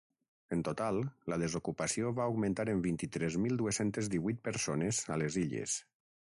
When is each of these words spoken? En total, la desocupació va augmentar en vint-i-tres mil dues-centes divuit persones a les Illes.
En 0.55 0.61
total, 0.67 0.95
la 1.33 1.37
desocupació 1.43 2.13
va 2.21 2.25
augmentar 2.31 2.67
en 2.75 2.81
vint-i-tres 2.87 3.39
mil 3.45 3.61
dues-centes 3.63 4.11
divuit 4.17 4.43
persones 4.51 5.05
a 5.17 5.23
les 5.25 5.41
Illes. 5.47 5.81